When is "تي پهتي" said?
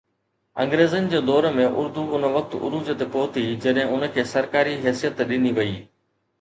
3.03-3.45